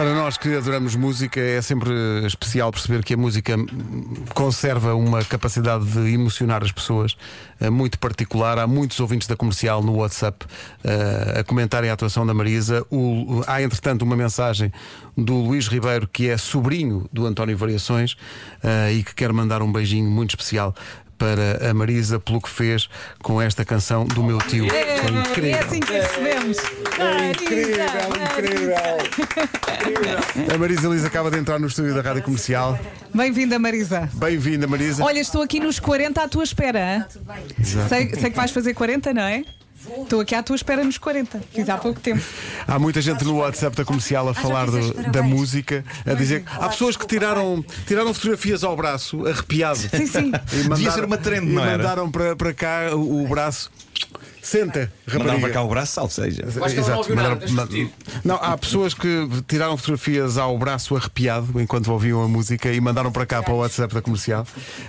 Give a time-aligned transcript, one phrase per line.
[0.00, 1.92] Para nós que adoramos música, é sempre
[2.24, 3.54] especial perceber que a música
[4.32, 7.18] conserva uma capacidade de emocionar as pessoas
[7.60, 8.58] eh, muito particular.
[8.58, 12.82] Há muitos ouvintes da comercial no WhatsApp uh, a comentarem a atuação da Marisa.
[13.46, 14.72] Há, entretanto, uma mensagem
[15.14, 18.12] do Luís Ribeiro, que é sobrinho do António Variações
[18.64, 20.74] uh, e que quer mandar um beijinho muito especial
[21.20, 22.88] para a Marisa pelo que fez
[23.22, 24.66] com esta canção do meu tio.
[24.72, 25.54] É, é incrível.
[25.54, 26.56] É assim que recebemos.
[26.98, 27.84] É incrível,
[28.32, 28.74] incrível.
[30.54, 32.78] A Marisa Liz acaba de entrar no estúdio da Rádio Comercial.
[33.14, 34.08] Bem-vinda, Marisa.
[34.14, 35.04] Bem-vinda, Marisa.
[35.04, 37.06] Olha, estou aqui nos 40 à tua espera.
[37.62, 39.44] Sei, sei que vais fazer 40, não é?
[40.02, 42.22] Estou aqui à tua espera nos 40, fiz há pouco tempo.
[42.66, 46.44] Há muita gente no WhatsApp da comercial a falar do, da música, a dizer.
[46.46, 49.78] Há pessoas que tiraram, tiraram fotografias ao braço, arrepiado.
[49.78, 50.26] Sim, sim.
[50.52, 51.78] E mandaram, Devia ser uma trend, e não era?
[51.78, 53.70] mandaram para, para cá o, o braço.
[54.42, 55.40] Senta, Mandaram rapariga.
[55.42, 56.42] para cá o braço, salve seja.
[56.42, 57.46] Que ela não ouviu nada.
[58.24, 63.12] Não, há pessoas que tiraram fotografias ao braço arrepiado enquanto ouviam a música e mandaram
[63.12, 64.46] para cá para o WhatsApp da comercial.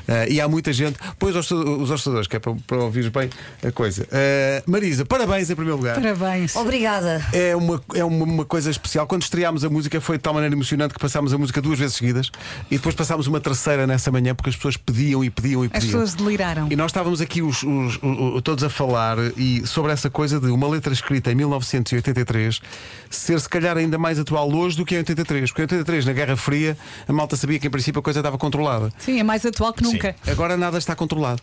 [0.08, 3.30] Eh, e há muita gente, pois os os ostadores, que é para, para ouvires bem
[3.61, 4.08] a coisa.
[4.09, 5.93] Eh, Marisa, parabéns em primeiro lugar.
[6.01, 6.55] Parabéns.
[6.55, 7.23] Obrigada.
[7.31, 9.05] É uma, é uma, uma coisa especial.
[9.05, 11.97] Quando estreámos a música foi de tal maneira emocionante que passámos a música duas vezes
[11.97, 12.31] seguidas
[12.71, 15.73] e depois passámos uma terceira nessa manhã porque as pessoas pediam e pediam e As
[15.83, 15.91] pediam.
[16.02, 16.67] pessoas deliraram.
[16.71, 20.39] E nós estávamos aqui os, os- o- o- todos a falar e sobre essa coisa
[20.39, 22.59] de uma letra escrita em 1983
[23.07, 25.52] ser se calhar ainda mais atual hoje do que em 83.
[25.52, 26.75] Porque em 83, na Guerra Fria,
[27.07, 28.91] a malta sabia que em princípio a coisa estava controlada.
[28.97, 30.15] Sim, é mais atual que nunca.
[30.25, 31.39] Agora nada está controlado.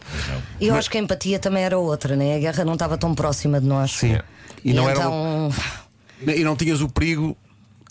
[0.61, 2.35] E eu acho que a empatia também era outra, né?
[2.35, 3.28] A guerra não estava tão próxima
[3.61, 3.93] de nós.
[3.93, 4.19] Sim.
[4.65, 4.99] E, E não era.
[5.01, 5.53] então.
[6.27, 7.37] E não tinhas o perigo,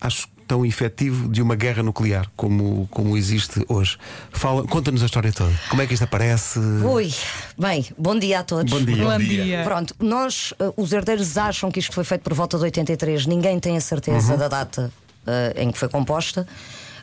[0.02, 3.98] acho tão efetivo, de uma guerra nuclear como, como existe hoje.
[4.32, 5.52] Fala, conta-nos a história toda.
[5.70, 6.58] Como é que isto aparece?
[6.60, 7.14] Ui,
[7.60, 8.72] bem, bom dia a todos.
[8.72, 9.04] Bom dia.
[9.04, 9.44] Bom dia.
[9.44, 9.64] dia.
[9.66, 13.26] Pronto, nós, eh, os herdeiros, acham que isto foi feito por volta de 83.
[13.26, 14.40] Ninguém tem a certeza Uhum.
[14.40, 14.90] da data
[15.26, 16.48] eh, em que foi composta.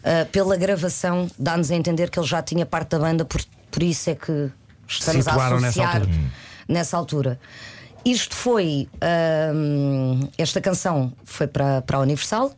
[0.03, 3.83] Eh, pela gravação, dá-nos a entender que ele já tinha parte da banda, por, por
[3.83, 4.51] isso é que
[4.89, 6.19] estamos Situaram a nessa associar altura.
[6.67, 7.41] nessa altura.
[8.05, 8.89] Isto foi.
[10.37, 12.55] esta canção foi para, para a Universal.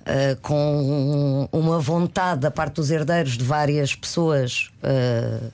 [0.00, 5.52] Uh, com uma vontade da parte dos herdeiros de várias pessoas uh,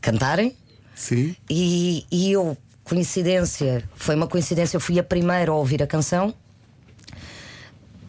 [0.00, 0.54] cantarem.
[0.94, 1.34] Sim.
[1.48, 6.34] E, e eu, coincidência, foi uma coincidência, eu fui a primeira a ouvir a canção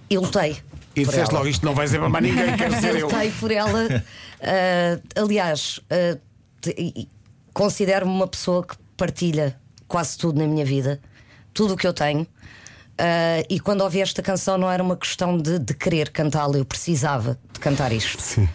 [0.10, 0.58] e lutei.
[0.96, 3.08] E disseste logo isto não vai ser para mais ninguém, quer dizer eu.
[3.08, 4.04] Lutei por ela.
[4.42, 5.80] Ah, aliás,
[7.54, 9.61] considero-me uma pessoa que partilha
[9.92, 11.02] quase tudo na minha vida,
[11.54, 12.26] tudo o que eu tenho.
[12.98, 16.64] Ah, e quando ouvi esta canção, não era uma questão de, de querer cantá-la, eu
[16.64, 18.22] precisava de cantar isto.
[18.22, 18.48] Sim.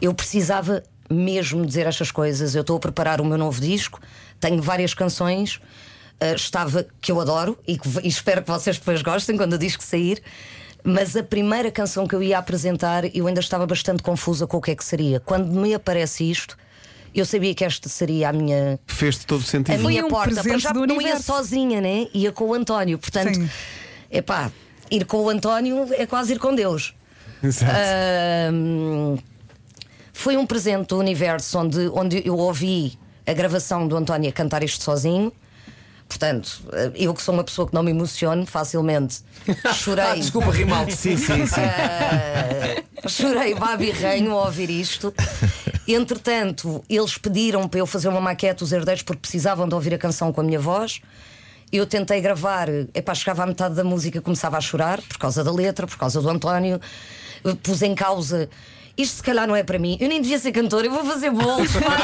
[0.00, 2.54] Eu precisava mesmo dizer estas coisas.
[2.54, 4.00] Eu estou a preparar o meu novo disco,
[4.38, 5.60] tenho várias canções.
[6.20, 9.58] ah, estava que eu adoro e, que, e espero que vocês depois gostem quando o
[9.58, 10.22] disco sair.
[10.84, 14.60] Mas a primeira canção que eu ia apresentar, eu ainda estava bastante confusa com o
[14.60, 15.18] que é que seria.
[15.18, 16.56] Quando me aparece isto,
[17.14, 19.78] eu sabia que esta seria a minha, Fez-te todo a sentido.
[19.80, 20.34] Foi minha um porta.
[20.34, 21.22] Para presente já não ia universo.
[21.24, 22.06] sozinha, né?
[22.14, 22.98] Ia com o António.
[22.98, 23.48] Portanto, Sim.
[24.10, 24.50] epá,
[24.90, 26.94] ir com o António é quase ir com Deus.
[27.42, 27.72] Exato.
[27.72, 29.16] Ahm,
[30.12, 34.62] foi um presente do universo onde, onde eu ouvi a gravação do António a cantar
[34.62, 35.32] isto sozinho.
[36.08, 36.60] Portanto,
[36.94, 39.20] eu que sou uma pessoa que não me emociono facilmente,
[39.74, 40.16] chorei.
[40.16, 40.92] Desculpa, Rimaldo.
[40.92, 41.60] Sim, sim, sim.
[41.62, 45.12] Ah, chorei babirranho ao ouvir isto.
[45.86, 49.98] Entretanto, eles pediram para eu fazer uma maquete, os herdeiros, porque precisavam de ouvir a
[49.98, 51.00] canção com a minha voz.
[51.72, 55.50] Eu tentei gravar, epá, chegava à metade da música começava a chorar por causa da
[55.50, 56.80] letra, por causa do António.
[57.62, 58.48] Pus em causa.
[58.96, 59.96] Isto se calhar não é para mim.
[59.98, 61.72] Eu nem devia ser cantora, eu vou fazer bolos.
[61.80, 61.96] pá,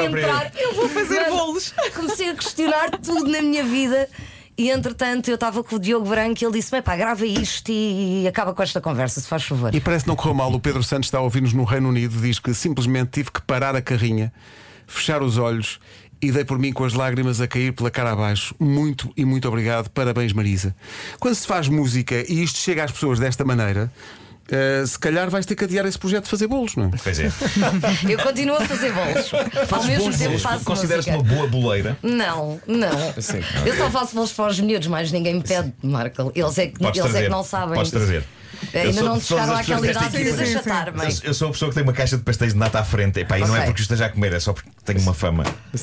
[0.00, 1.74] a entrar, eu vou fazer bolos.
[1.94, 4.08] Comecei a questionar tudo na minha vida.
[4.58, 8.26] E entretanto eu estava com o Diogo Branco e ele disse: pá, grava isto e
[8.26, 9.74] acaba com esta conversa, se faz favor.
[9.74, 10.52] E parece que não correu mal.
[10.52, 12.18] O Pedro Santos está a ouvir-nos no Reino Unido.
[12.20, 14.32] Diz que simplesmente tive que parar a carrinha,
[14.86, 15.78] fechar os olhos
[16.22, 18.54] e dei por mim com as lágrimas a cair pela cara abaixo.
[18.58, 19.90] Muito e muito obrigado.
[19.90, 20.74] Parabéns, Marisa.
[21.20, 23.92] Quando se faz música e isto chega às pessoas desta maneira.
[24.50, 26.90] Eh, se calhar vais ter que adiar esse projeto de fazer bolos, não é?
[27.02, 27.30] Pois é.
[28.08, 29.32] Eu continuo a fazer bolos.
[29.72, 30.42] Ao mesmo tempo bolos.
[30.42, 31.96] faço Consideras-te uma boa boleira?
[32.02, 33.14] Não, não.
[33.20, 33.40] Sim.
[33.64, 36.32] Eu só faço bolos para os miúdos, mas ninguém me pede, Marco.
[36.34, 37.74] Eles é que, Podes eles é que não sabem.
[37.74, 38.24] Podes trazer.
[38.74, 40.54] Ainda sou- não chegaram àquela idade de Sim, sim, sim.
[40.56, 41.00] achatar-me.
[41.04, 43.20] Eu- Eu sou a pessoa que tem uma caixa de pastéis de nata à frente.
[43.20, 45.44] Epá, e não é porque esteja a comer, é só porque tenho uma fama.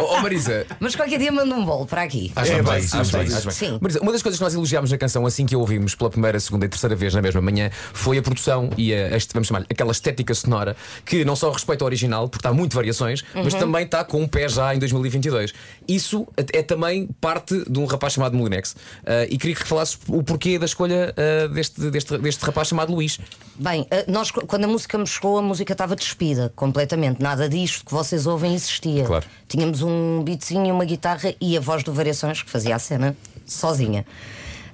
[0.00, 2.32] Oh, oh, Marisa, Mas qualquer dia manda um bolo para aqui.
[2.36, 3.50] Acho É, bem, acho bem.
[3.50, 3.78] Sim.
[3.80, 6.38] Marisa, uma das coisas que nós elogiámos na canção assim que a ouvimos pela primeira,
[6.40, 9.64] segunda e terceira vez na mesma manhã foi a produção e a, a- vamos chamar
[9.70, 13.60] aquela estética sonora que não só respeita ao original, porque está muito variações, mas Uhum.
[13.60, 15.52] também está com um pé já em 2022.
[15.86, 18.76] Isso é também parte de um rapaz chamado Molinex.
[19.06, 22.92] Ah, e queria que falasses o porquê da escolha ah, deste, deste, deste rapaz chamado
[22.92, 23.18] Luís.
[23.56, 27.20] Bem, eh, nós, quando a música me chegou, a música estava despida completamente.
[27.20, 29.04] Nada disto que vocês ouvem existia.
[29.04, 29.26] Claro.
[29.48, 34.06] Tínhamos um beatzinho, uma guitarra e a voz do Variações que fazia a cena sozinha.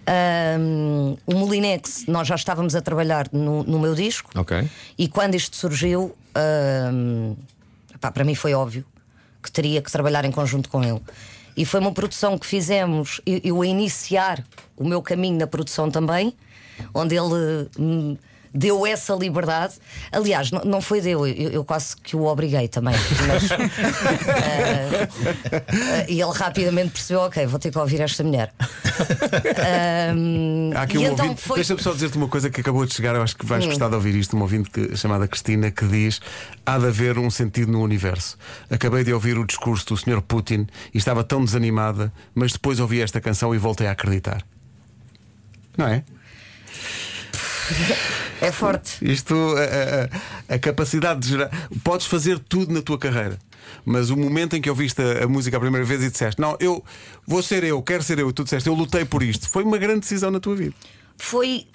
[0.06, 4.69] Ahm, o Molinex, nós já estávamos a trabalhar no, no meu disco Ok.
[4.98, 7.34] e quando isto surgiu, ahm,
[7.98, 8.84] pá, para mim foi óbvio
[9.42, 11.00] que teria que trabalhar em conjunto com ele.
[11.56, 14.44] E foi uma produção que fizemos, eu, eu a iniciar
[14.76, 16.34] o meu caminho na produção também,
[16.92, 18.16] onde ele hum,
[18.52, 19.74] deu essa liberdade.
[20.12, 22.94] Aliás, não, não foi deu, eu, eu quase que o obriguei também.
[23.26, 23.56] Mas, ah,
[26.08, 28.52] e ele rapidamente percebeu: ok, vou ter que ouvir esta mulher.
[30.76, 31.42] Há aqui um então ouvinte.
[31.42, 31.56] foi.
[31.56, 33.48] Deixa-me só dizer-te uma coisa que acabou de chegar, eu acho que Hum.
[33.48, 34.34] vais gostar de ouvir isto.
[34.34, 36.20] Uma ouvinte que- chamada Cristina que diz:
[36.64, 38.36] há de haver um sentido no universo.
[38.70, 40.20] Acabei de ouvir o discurso do Sr.
[40.22, 44.42] Putin e estava tão desanimada, mas depois ouvi esta canção e voltei a acreditar.
[45.76, 46.04] Não é?
[48.40, 48.98] É forte.
[49.00, 51.50] Isto, a, a- a capacidade de gerar.
[51.82, 53.38] Podes fazer tudo na tua carreira,
[53.84, 56.56] mas o momento em que ouviste a, a música a primeira vez e disseste: Não,
[56.60, 56.84] eu
[57.26, 59.78] vou ser eu, quero ser eu, e tu disseste: Eu lutei por isto, foi uma
[59.78, 60.74] grande decisão na tua vida.
[61.16, 61.66] Foi,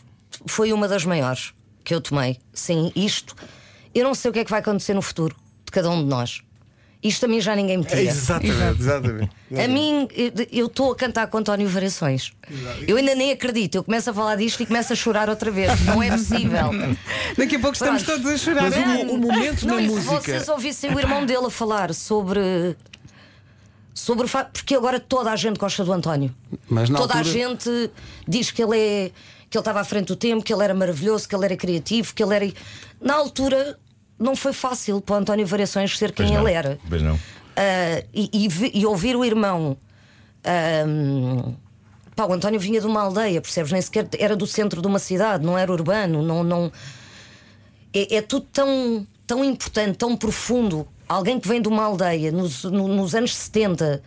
[0.45, 1.53] foi uma das maiores
[1.83, 2.37] que eu tomei.
[2.53, 3.35] Sim, isto.
[3.95, 5.35] Eu não sei o que é que vai acontecer no futuro
[5.65, 6.41] de cada um de nós.
[7.01, 8.01] Isto a mim já ninguém me tira.
[8.01, 9.29] exatamente, exatamente.
[9.57, 10.05] A mim,
[10.51, 12.33] eu- estou a cantar com António Variações.
[12.85, 13.75] Eu ainda nem acredito.
[13.75, 15.79] Eu começo a falar disto e começo a chorar outra vez.
[15.85, 16.71] Não é possível.
[17.37, 18.21] Daqui a pouco estamos Pronto.
[18.21, 18.63] todos a chorar.
[18.69, 20.19] Mas o, o momento Não, na e se música.
[20.21, 22.75] vocês ouvissem o irmão dele a falar sobre.
[23.93, 24.51] Sobre o facto.
[24.53, 26.35] Porque agora toda a gente gosta do António.
[26.67, 27.91] Toda a altura- gente
[28.27, 29.11] diz que ele é.
[29.49, 32.13] que ele estava à frente do tempo, que ele era maravilhoso, que ele era criativo,
[32.13, 32.53] que ele era.
[33.01, 33.79] Na altura
[34.19, 36.77] não foi fácil para o António Variações ser quem ele era.
[36.89, 37.17] Pois não.
[37.55, 39.77] Ah, e, e e ouvir o irmão.
[40.43, 41.53] ahm,
[42.15, 43.71] pá, o António vinha de uma aldeia, percebes?
[43.71, 46.43] Nem sequer era do centro de uma cidade, não era urbano, não.
[46.43, 46.71] não...
[47.93, 50.87] É, é tudo tão, tão importante, tão profundo.
[51.07, 54.03] Alguém que vem de uma aldeia nos, no- nos anos 70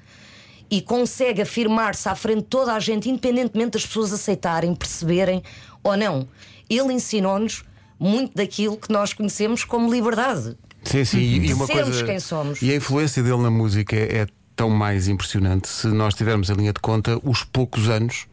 [0.71, 5.43] e consegue afirmar-se à frente de toda a gente, independentemente das pessoas aceitarem, perceberem
[5.83, 6.29] ou não.
[6.71, 7.65] Ele ensinou-nos
[8.03, 10.57] muito daquilo que nós conhecemos como liberdade.
[10.85, 12.05] Sim, sim, e, e uma coisa.
[12.05, 12.61] quem somos.
[12.61, 14.27] E a influência dele na música é, é
[14.57, 18.27] tão mais impressionante se nós tivermos em linha de conta os poucos anos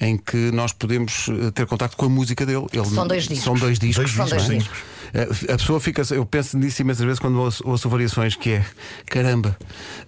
[0.00, 2.66] em que nós podemos eh, ter contacto com a música dele.
[2.72, 3.44] Ele- São dois discos.
[3.44, 4.12] São dois discos.
[4.12, 4.58] Dois São dois é?
[4.58, 4.78] discos.
[5.14, 6.02] Eh, A pessoa fica.
[6.12, 8.64] Eu penso nisso imensas vezes quando ouço, ouço variações, que é
[9.06, 9.56] caramba,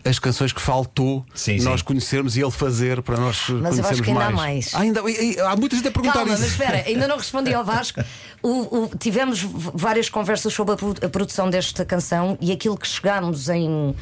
[0.04, 1.86] as canções que faltou Sim, nós sim.
[1.86, 4.72] conhecermos e ele fazer para nós Mas eu conhecermos acho que ainda há mais.
[4.72, 4.74] mais.
[4.74, 5.00] Ah, ainda,
[5.48, 6.42] há muita gente a perguntar Calma, isso.
[6.42, 8.02] mas espera, ainda não respondi ao Vasco.
[8.42, 9.40] O- o- tivemos
[9.74, 13.94] várias conversas sobre a produção desta canção e aquilo que chegámos em,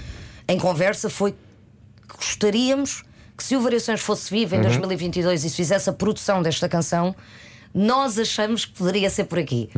[0.49, 3.03] em conversa foi que gostaríamos
[3.37, 7.15] que se o Variações fosse vivo em 2022 e se fizesse a produção desta canção.
[7.75, 9.69] Nós achamos que poderia ser por aqui,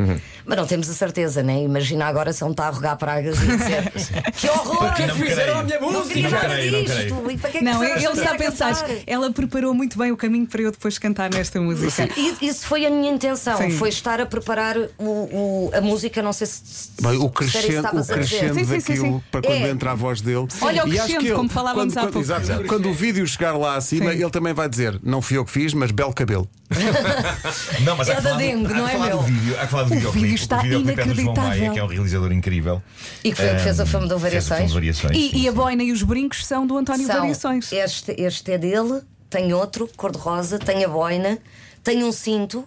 [0.44, 1.62] mas não temos a certeza, né?
[1.62, 3.92] Imagina agora se ele está a rogar pragas e dizer
[4.32, 4.78] que horror!
[4.78, 6.08] Para que é que Não fizeram a minha Não música?
[6.14, 7.30] queria Não creio, não.
[7.30, 8.74] E para que é que Não, ele está a pensar.
[8.74, 8.96] cantar?
[9.06, 12.08] Ela preparou muito bem o caminho para eu depois cantar nesta música.
[12.16, 13.70] E- Isso foi a minha intenção, Sim.
[13.70, 17.66] foi estar a preparar o, o- a música, não sei se, Bem, o isso crescendo,
[17.72, 18.28] o estavas a dizer.
[18.38, 19.22] crescendo Sim, sim, sim, daquilo sim.
[19.30, 19.70] para quando É.
[19.70, 20.46] entra a voz dele.
[20.60, 22.26] Olha o E acho crescendo, que ele, como falávamos quando, há quando, pouco.
[22.26, 24.20] exato, quando o vídeo chegar lá acima, Sim.
[24.20, 26.46] ele também vai dizer: Não fui eu que fiz, mas belo cabelo.
[27.86, 29.16] Não, mas É há que da falar, do- dengue, há que não é falar meu.
[29.18, 29.56] do vídeo.
[29.56, 30.26] Há que falar do O videoclipe.
[30.26, 31.48] vídeo está o videoclipe é do João inacreditável.
[31.60, 32.82] Maia, que é um realizador incrível.
[33.24, 34.72] E que foi o que fez o Ahm, filme do fez o filme Variações.
[34.72, 35.16] variações.
[35.16, 35.56] E, sim, e a sim.
[35.56, 37.72] boina e os brincos são do António São, Variações.
[37.72, 39.00] este, este é dele,
[39.30, 41.38] tem outro, cor-de-rosa, tem a boina,
[41.84, 42.66] tem um cinto.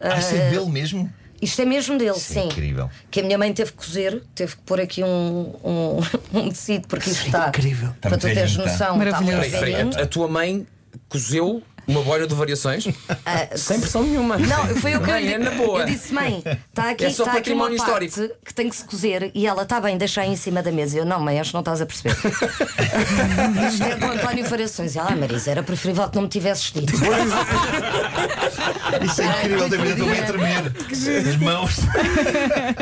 [0.00, 1.10] Ah, isso é dele mesmo?
[1.42, 2.48] Isto é mesmo dele, Isso é sim.
[2.48, 2.88] incrível.
[3.10, 5.98] Que a minha mãe teve que cozer, teve que pôr aqui um, um,
[6.40, 7.48] um tecido, porque isto está.
[7.48, 7.90] incrível.
[7.90, 8.86] Está Para tu muito teres velhinho, está.
[8.88, 9.50] noção, está Maravilhoso.
[9.50, 9.98] muito velhinho.
[9.98, 10.66] a, a tua mãe
[11.08, 12.86] cozeu uma boina de variações?
[13.26, 14.36] Ah, Sem pressão nenhuma.
[14.36, 15.80] Não, foi o que eu, é na boa.
[15.80, 18.34] eu disse, mãe, está aqui, É só está aqui uma parte histórico.
[18.44, 20.98] que tem que se cozer e ela está bem, deixa aí em cima da mesa.
[20.98, 22.14] Eu não, mãe, acho que não estás a perceber.
[23.68, 24.94] Isto é do António Variações.
[24.94, 26.92] E ela, ah, Marisa, era preferível que não me tivesses dito.
[29.04, 30.72] Isso é incrível, David, eu estou bem a tremer.
[31.28, 31.76] As mãos.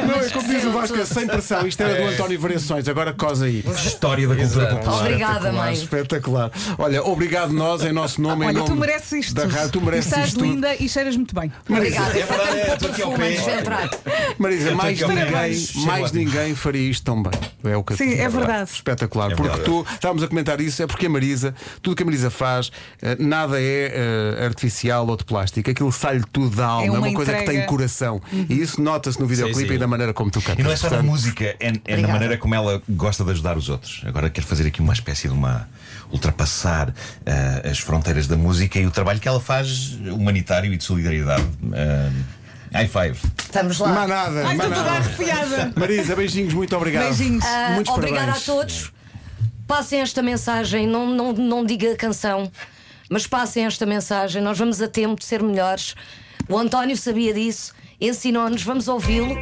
[0.06, 1.66] Não, é como diz o Vasco, é sem pressão.
[1.66, 3.64] Isto era do António Variações, agora cosa aí.
[3.76, 4.99] História da cultura popular.
[5.00, 5.73] Obrigada, Espetacular, mãe.
[5.75, 6.50] Espetacular.
[6.78, 9.34] Olha, obrigado nós, em nosso nome, em nome mereces isto.
[9.34, 10.50] Da rádio, tu mereces Estás isto tudo.
[10.50, 11.52] linda e cheiras muito bem.
[11.68, 12.18] Obrigada.
[12.18, 13.32] É verdade, é, estou aqui ao perfume pé.
[13.32, 13.90] antes de entrar.
[14.38, 17.32] Marisa, mais que ninguém, mais ninguém faria isto tão bem.
[17.64, 18.22] É o que eu Sim, te digo.
[18.22, 18.70] é verdade.
[18.70, 19.32] Espetacular.
[19.32, 19.64] É porque verdade.
[19.64, 22.70] tu estávamos a comentar isso, é porque a Marisa, tudo que a Marisa faz,
[23.00, 23.92] eh, nada é
[24.40, 25.70] eh, artificial ou de plástico.
[25.70, 28.20] Aquilo sai-lhe tudo da alma, é uma uma, coisa que tem coração.
[28.32, 30.61] E isso nota-se no videoclipe e da maneira como tu cantas.
[30.61, 33.56] E não é só na música, é, é na maneira como ela gosta de ajudar
[33.56, 34.02] os outros.
[34.04, 35.68] Agora quero fazer aqui uma espécie de uma.
[36.11, 36.92] ultrapassar
[37.25, 41.44] ah, as fronteiras da música e o trabalho que ela faz humanitário e de solidariedade.
[41.72, 42.10] Ah,
[42.72, 43.18] high five.
[43.38, 43.88] Estamos lá.
[43.88, 44.96] Mais nada, Ai, estou toda nada.
[44.96, 45.72] arrepiada.
[45.76, 47.04] Marisa, beijinhos, muito obrigado.
[47.04, 47.44] Beijinhos.
[47.44, 48.48] Ah, Muitos obrigada parabéns.
[48.48, 48.92] a todos.
[49.66, 52.50] Passem esta mensagem, não, não, não diga a canção,
[53.08, 54.42] mas passem esta mensagem.
[54.42, 55.94] Nós vamos a tempo de ser melhores.
[56.48, 59.36] O António sabia disso, ensinou-nos, vamos ouvi-lo.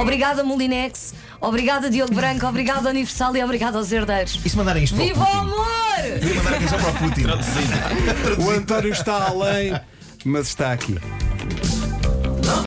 [0.00, 1.14] Obrigada, Molinex.
[1.40, 2.46] Obrigada, Diogo Branco.
[2.46, 4.40] Obrigada, Universal e obrigada aos herdeiros.
[4.44, 5.77] E se mandarem isto Viva o o
[6.36, 7.24] Mandar a canção para o Putin.
[8.42, 9.78] O António está além,
[10.24, 10.96] mas está aqui.